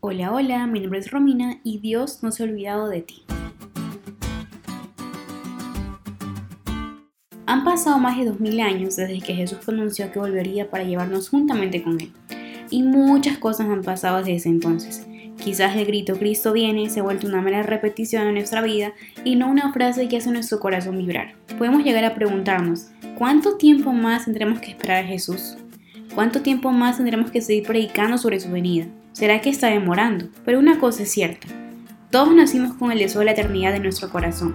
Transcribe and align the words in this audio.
Hola, 0.00 0.32
hola, 0.32 0.64
mi 0.68 0.78
nombre 0.78 1.00
es 1.00 1.10
Romina 1.10 1.58
y 1.64 1.80
Dios 1.80 2.22
no 2.22 2.30
se 2.30 2.44
ha 2.44 2.46
olvidado 2.46 2.88
de 2.88 3.02
ti. 3.02 3.24
Han 7.46 7.64
pasado 7.64 7.98
más 7.98 8.16
de 8.16 8.26
2000 8.26 8.60
años 8.60 8.94
desde 8.94 9.20
que 9.20 9.34
Jesús 9.34 9.58
pronunció 9.58 10.12
que 10.12 10.20
volvería 10.20 10.70
para 10.70 10.84
llevarnos 10.84 11.28
juntamente 11.28 11.82
con 11.82 12.00
Él. 12.00 12.12
Y 12.70 12.84
muchas 12.84 13.38
cosas 13.38 13.68
han 13.68 13.82
pasado 13.82 14.18
desde 14.18 14.36
ese 14.36 14.50
entonces. 14.50 15.04
Quizás 15.36 15.74
el 15.74 15.86
grito 15.86 16.16
Cristo 16.16 16.52
viene 16.52 16.88
se 16.90 17.00
ha 17.00 17.02
vuelto 17.02 17.26
una 17.26 17.42
mera 17.42 17.64
repetición 17.64 18.28
en 18.28 18.34
nuestra 18.34 18.62
vida 18.62 18.92
y 19.24 19.34
no 19.34 19.50
una 19.50 19.72
frase 19.72 20.06
que 20.06 20.18
hace 20.18 20.30
nuestro 20.30 20.60
corazón 20.60 20.96
vibrar. 20.96 21.34
Podemos 21.58 21.82
llegar 21.82 22.04
a 22.04 22.14
preguntarnos, 22.14 22.86
¿cuánto 23.16 23.56
tiempo 23.56 23.92
más 23.92 24.26
tendremos 24.26 24.60
que 24.60 24.70
esperar 24.70 25.02
a 25.04 25.08
Jesús? 25.08 25.56
¿Cuánto 26.14 26.40
tiempo 26.40 26.70
más 26.70 26.98
tendremos 26.98 27.32
que 27.32 27.40
seguir 27.40 27.64
predicando 27.64 28.16
sobre 28.16 28.38
su 28.38 28.48
venida? 28.52 28.86
¿Será 29.12 29.40
que 29.40 29.50
está 29.50 29.68
demorando? 29.68 30.28
Pero 30.44 30.58
una 30.58 30.78
cosa 30.78 31.02
es 31.02 31.10
cierta, 31.10 31.48
todos 32.10 32.34
nacimos 32.34 32.74
con 32.74 32.92
el 32.92 32.98
deseo 32.98 33.20
de 33.20 33.26
la 33.26 33.32
eternidad 33.32 33.74
en 33.74 33.82
nuestro 33.82 34.08
corazón. 34.10 34.54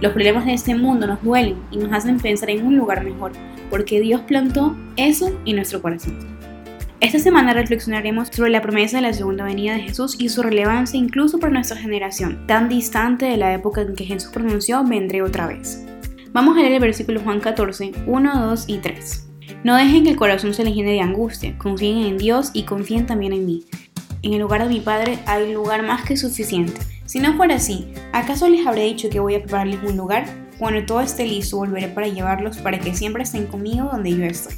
Los 0.00 0.12
problemas 0.12 0.46
de 0.46 0.54
este 0.54 0.74
mundo 0.74 1.06
nos 1.06 1.22
duelen 1.22 1.56
y 1.70 1.78
nos 1.78 1.92
hacen 1.92 2.18
pensar 2.18 2.50
en 2.50 2.66
un 2.66 2.76
lugar 2.76 3.04
mejor, 3.04 3.32
porque 3.70 4.00
Dios 4.00 4.22
plantó 4.22 4.76
eso 4.96 5.30
en 5.46 5.56
nuestro 5.56 5.80
corazón. 5.80 6.18
Esta 7.00 7.18
semana 7.18 7.54
reflexionaremos 7.54 8.28
sobre 8.28 8.50
la 8.50 8.60
promesa 8.60 8.98
de 8.98 9.02
la 9.02 9.14
segunda 9.14 9.44
venida 9.44 9.72
de 9.72 9.80
Jesús 9.80 10.16
y 10.18 10.28
su 10.28 10.42
relevancia 10.42 10.98
incluso 10.98 11.38
para 11.38 11.54
nuestra 11.54 11.78
generación, 11.78 12.46
tan 12.46 12.68
distante 12.68 13.24
de 13.24 13.38
la 13.38 13.54
época 13.54 13.80
en 13.80 13.94
que 13.94 14.04
Jesús 14.04 14.30
pronunció 14.30 14.84
vendré 14.84 15.22
otra 15.22 15.46
vez. 15.46 15.86
Vamos 16.32 16.58
a 16.58 16.60
leer 16.60 16.74
el 16.74 16.80
versículo 16.80 17.20
Juan 17.20 17.40
14, 17.40 17.92
1, 18.06 18.46
2 18.46 18.64
y 18.68 18.78
3. 18.78 19.28
No 19.64 19.76
dejen 19.76 20.04
que 20.04 20.10
el 20.10 20.16
corazón 20.16 20.52
se 20.52 20.62
les 20.62 20.74
llene 20.74 20.92
de 20.92 21.00
angustia, 21.00 21.56
confíen 21.56 22.04
en 22.06 22.18
Dios 22.18 22.50
y 22.52 22.64
confíen 22.64 23.06
también 23.06 23.32
en 23.32 23.46
mí. 23.46 23.64
En 24.22 24.34
el 24.34 24.40
lugar 24.40 24.62
de 24.62 24.68
mi 24.68 24.80
Padre 24.80 25.18
hay 25.24 25.50
lugar 25.50 25.82
más 25.82 26.04
que 26.04 26.14
suficiente. 26.14 26.78
Si 27.06 27.20
no 27.20 27.34
fuera 27.38 27.54
así, 27.54 27.90
¿acaso 28.12 28.50
les 28.50 28.66
habré 28.66 28.84
dicho 28.84 29.08
que 29.08 29.18
voy 29.18 29.34
a 29.34 29.40
prepararles 29.40 29.80
un 29.82 29.96
lugar? 29.96 30.26
Cuando 30.58 30.84
todo 30.84 31.00
esté 31.00 31.26
listo, 31.26 31.56
volveré 31.56 31.88
para 31.88 32.06
llevarlos 32.06 32.58
para 32.58 32.78
que 32.78 32.94
siempre 32.94 33.22
estén 33.22 33.46
conmigo 33.46 33.88
donde 33.90 34.14
yo 34.14 34.24
estoy. 34.24 34.54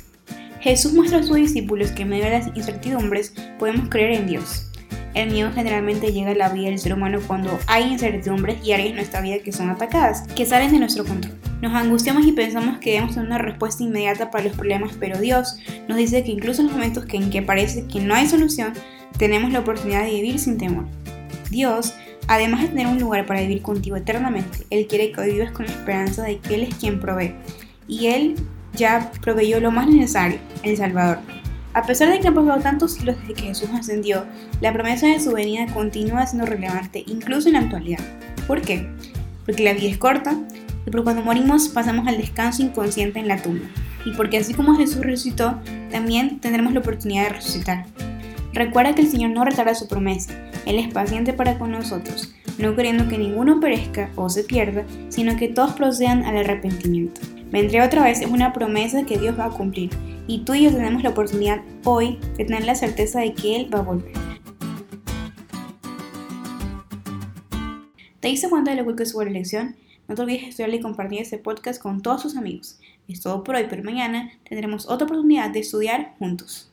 Jesús 0.58 0.92
muestra 0.94 1.20
a 1.20 1.22
sus 1.22 1.36
discípulos 1.36 1.92
que 1.92 2.02
en 2.02 2.08
medio 2.08 2.24
de 2.24 2.30
las 2.30 2.48
incertidumbres 2.56 3.34
podemos 3.60 3.88
creer 3.88 4.12
en 4.12 4.26
Dios. 4.26 4.68
El 5.14 5.30
miedo 5.30 5.52
generalmente 5.54 6.12
llega 6.12 6.32
a 6.32 6.34
la 6.34 6.48
vida 6.48 6.70
del 6.70 6.78
ser 6.80 6.94
humano 6.94 7.20
cuando 7.24 7.56
hay 7.68 7.92
incertidumbres 7.92 8.66
y 8.66 8.72
áreas 8.72 8.90
en 8.90 8.96
nuestra 8.96 9.20
vida 9.20 9.38
que 9.44 9.52
son 9.52 9.70
atacadas, 9.70 10.26
que 10.34 10.44
salen 10.44 10.72
de 10.72 10.80
nuestro 10.80 11.04
control. 11.04 11.38
Nos 11.60 11.72
angustiamos 11.74 12.26
y 12.26 12.32
pensamos 12.32 12.78
que 12.78 12.92
debemos 12.92 13.14
tener 13.14 13.28
una 13.28 13.38
respuesta 13.38 13.84
inmediata 13.84 14.32
para 14.32 14.44
los 14.44 14.56
problemas, 14.56 14.96
pero 14.98 15.20
Dios 15.20 15.56
nos 15.86 15.98
dice 15.98 16.24
que 16.24 16.32
incluso 16.32 16.62
en 16.62 16.68
los 16.68 16.76
momentos 16.76 17.04
en 17.12 17.30
que 17.30 17.42
parece 17.42 17.86
que 17.86 18.00
no 18.00 18.14
hay 18.14 18.26
solución, 18.26 18.72
tenemos 19.22 19.52
la 19.52 19.60
oportunidad 19.60 20.02
de 20.02 20.14
vivir 20.14 20.40
sin 20.40 20.58
temor. 20.58 20.84
Dios, 21.48 21.94
además 22.26 22.62
de 22.62 22.68
tener 22.70 22.88
un 22.88 22.98
lugar 22.98 23.24
para 23.24 23.40
vivir 23.40 23.62
contigo 23.62 23.94
eternamente, 23.94 24.66
Él 24.68 24.88
quiere 24.88 25.12
que 25.12 25.20
hoy 25.20 25.34
vivas 25.34 25.52
con 25.52 25.64
la 25.64 25.70
esperanza 25.70 26.24
de 26.24 26.40
que 26.40 26.56
Él 26.56 26.64
es 26.64 26.74
quien 26.74 26.98
provee. 26.98 27.36
Y 27.86 28.08
Él 28.08 28.34
ya 28.74 29.12
proveyó 29.20 29.60
lo 29.60 29.70
más 29.70 29.86
necesario, 29.86 30.40
el 30.64 30.76
Salvador. 30.76 31.20
A 31.72 31.84
pesar 31.84 32.10
de 32.10 32.18
que 32.18 32.26
han 32.26 32.34
pasado 32.34 32.60
tantos 32.62 32.94
siglos 32.94 33.16
desde 33.20 33.34
que 33.34 33.42
Jesús 33.42 33.68
ascendió, 33.72 34.26
la 34.60 34.72
promesa 34.72 35.06
de 35.06 35.20
su 35.20 35.30
venida 35.30 35.72
continúa 35.72 36.26
siendo 36.26 36.44
relevante 36.44 37.04
incluso 37.06 37.46
en 37.46 37.54
la 37.54 37.60
actualidad. 37.60 38.00
¿Por 38.48 38.60
qué? 38.60 38.88
Porque 39.46 39.62
la 39.62 39.72
vida 39.72 39.88
es 39.88 39.98
corta 39.98 40.36
y 40.84 40.90
porque 40.90 41.04
cuando 41.04 41.22
morimos 41.22 41.68
pasamos 41.68 42.08
al 42.08 42.16
descanso 42.16 42.62
inconsciente 42.62 43.20
en 43.20 43.28
la 43.28 43.40
tumba. 43.40 43.66
Y 44.04 44.14
porque 44.16 44.38
así 44.38 44.52
como 44.52 44.74
Jesús 44.74 45.02
resucitó, 45.02 45.60
también 45.92 46.40
tendremos 46.40 46.72
la 46.72 46.80
oportunidad 46.80 47.22
de 47.22 47.28
resucitar. 47.28 47.86
Recuerda 48.52 48.94
que 48.94 49.02
el 49.02 49.08
Señor 49.08 49.30
no 49.30 49.44
retarda 49.44 49.74
su 49.74 49.88
promesa, 49.88 50.32
Él 50.66 50.78
es 50.78 50.92
paciente 50.92 51.32
para 51.32 51.58
con 51.58 51.72
nosotros, 51.72 52.34
no 52.58 52.76
queriendo 52.76 53.08
que 53.08 53.16
ninguno 53.16 53.60
perezca 53.60 54.10
o 54.14 54.28
se 54.28 54.44
pierda, 54.44 54.84
sino 55.08 55.36
que 55.36 55.48
todos 55.48 55.72
procedan 55.72 56.24
al 56.24 56.36
arrepentimiento. 56.36 57.20
Vendré 57.50 57.82
otra 57.82 58.04
vez 58.04 58.20
es 58.20 58.28
una 58.28 58.52
promesa 58.52 59.04
que 59.04 59.18
Dios 59.18 59.38
va 59.38 59.46
a 59.46 59.50
cumplir 59.50 59.90
y 60.26 60.40
tú 60.40 60.54
y 60.54 60.64
yo 60.64 60.70
tenemos 60.70 61.02
la 61.02 61.10
oportunidad 61.10 61.62
hoy 61.84 62.18
de 62.36 62.44
tener 62.44 62.64
la 62.64 62.74
certeza 62.74 63.20
de 63.20 63.34
que 63.34 63.56
Él 63.56 63.74
va 63.74 63.80
a 63.80 63.82
volver. 63.82 64.12
¿Te 68.20 68.28
diste 68.28 68.48
cuenta 68.48 68.74
de 68.74 68.82
lo 68.82 68.96
que 68.96 69.04
sobre 69.04 69.30
la 69.30 69.38
elección? 69.38 69.76
No 70.08 70.14
te 70.14 70.22
olvides 70.22 70.42
de 70.42 70.48
estudiar 70.48 70.74
y 70.74 70.80
compartir 70.80 71.20
este 71.20 71.38
podcast 71.38 71.80
con 71.80 72.02
todos 72.02 72.22
tus 72.22 72.36
amigos. 72.36 72.78
Es 73.08 73.20
todo 73.20 73.42
por 73.42 73.56
hoy, 73.56 73.66
pero 73.68 73.82
mañana 73.82 74.30
tendremos 74.48 74.88
otra 74.88 75.06
oportunidad 75.06 75.50
de 75.50 75.60
estudiar 75.60 76.14
juntos. 76.18 76.71